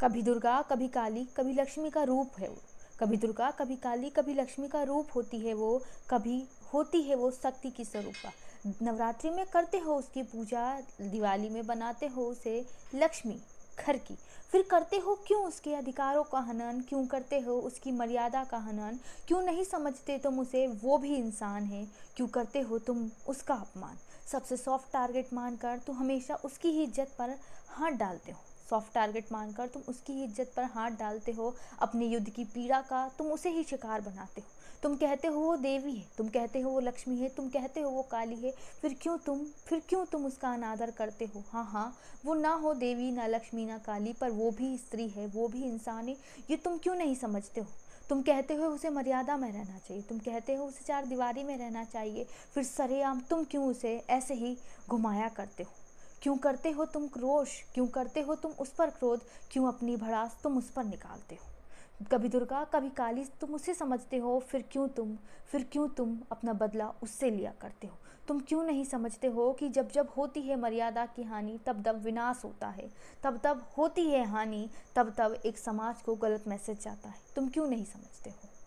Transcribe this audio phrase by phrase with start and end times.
[0.00, 2.56] कभी दुर्गा, कभी काली, कभी लक्ष्मी का रूप है वो।
[3.00, 6.42] कभी दुर्गा, कभी काली, कभी लक्ष्मी का रूप होती है वो, कभी
[6.74, 8.32] होती है वो शक्ति की स्वरूपा।
[8.82, 13.38] नवरात्रि में करते हो उसकी पूजा, दिवाली में बनाते हो उसे लक्ष्मी,
[13.78, 14.16] घर की।
[14.52, 18.98] फिर करते हो क्यों उसके अधिकारों का हनन, क्यों करते हो उसकी मर्यादा का हनन?
[19.28, 21.86] क्यों नहीं समझते तुम उसे, वो भी इंसान है।
[22.16, 23.96] क्यों करते हो तुम उसका अपमान?
[24.32, 27.38] सबसे सॉफ्ट टारगेट मानकर तुम हमेशा उसकी ही इज़्ज़त पर
[27.68, 28.38] हाथ डालते हो।
[28.70, 33.08] सॉफ्ट टारगेट मानकर तुम उसकी इज़्ज़त पर हाथ डालते हो, अपने युद्ध की पीड़ा का
[33.18, 36.70] तुम उसे ही शिकार बनाते हो। तुम कहते हो वो देवी है, तुम कहते हो
[36.70, 38.52] वो लक्ष्मी है, तुम कहते हो वो काली है,
[38.82, 41.42] फिर क्यों तुम, फिर क्यों तुम उसका अनादर करते हो?
[41.52, 41.92] हाँ हाँ
[42.24, 45.64] वो ना हो देवी, ना लक्ष्मी, ना काली, पर वो भी स्त्री है, वो भी
[45.64, 46.16] इंसान है,
[46.50, 47.66] ये तुम क्यों नहीं समझते हो?
[48.08, 51.56] तुम कहते हो उसे मर्यादा में रहना चाहिए, तुम कहते हो उसे चार दीवारी में
[51.58, 54.56] रहना चाहिए, फिर सरेआम तुम क्यों उसे ऐसे ही
[54.88, 55.70] घुमाया करते हो?
[56.22, 57.48] क्यों करते हो तुम क्रोश?
[57.74, 59.20] क्यों करते हो तुम उस पर क्रोध?
[59.50, 61.46] क्यों अपनी भड़ास तुम उस पर निकालते हो?
[62.12, 65.18] कभी दुर्गा, कभी काली, तुम उसे समझते हो, फिर क्यों तुम,
[65.52, 67.96] फिर क्यों तुम अपना बदला उससे लिया करते हो?
[68.28, 71.96] तुम क्यों नहीं समझते हो कि जब जब होती है मर्यादा की हानि, तब तब
[71.96, 72.90] विनाश होता है?
[73.22, 77.48] तब तब होती है हानि, तब तब एक समाज को गलत मैसेज जाता है। तुम
[77.48, 78.59] क्यों नहीं समझते हो?